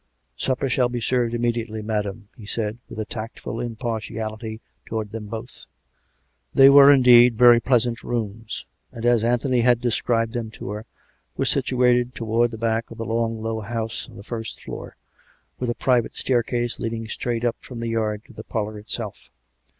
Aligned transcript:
"Supper 0.35 0.67
shall 0.67 0.89
be 0.89 0.99
served 0.99 1.35
immediately, 1.35 1.83
madam," 1.83 2.29
he 2.35 2.47
said, 2.47 2.79
with 2.89 2.99
a 2.99 3.05
tactful 3.05 3.59
impartiality 3.59 4.59
towards 4.83 5.11
them 5.11 5.27
both. 5.27 5.65
146 6.53 6.57
COME 6.57 6.57
RACK! 6.57 6.57
COME 6.57 6.57
ROPE! 6.57 6.57
They 6.57 6.69
were 6.71 6.91
indeed 6.91 7.37
very 7.37 7.59
pleasant 7.59 8.03
rooms; 8.03 8.65
and, 8.91 9.05
as 9.05 9.23
Anthony 9.23 9.61
had 9.61 9.79
described 9.79 10.33
them 10.33 10.49
to 10.53 10.71
her, 10.71 10.85
were 11.37 11.45
s'ituated 11.45 12.15
towards 12.15 12.49
the 12.49 12.57
back 12.57 12.89
of 12.89 12.97
the 12.97 13.05
long, 13.05 13.43
low 13.43 13.59
house, 13.59 14.07
on 14.09 14.17
the 14.17 14.23
first 14.23 14.59
floor, 14.63 14.97
with 15.59 15.69
a 15.69 15.75
private 15.75 16.15
stair 16.15 16.41
case 16.41 16.79
leading 16.79 17.07
straight 17.07 17.45
up 17.45 17.57
from 17.59 17.79
the 17.79 17.89
yard 17.89 18.23
to 18.25 18.33
the 18.33 18.41
parlour 18.43 18.79
itself. 18.79 19.29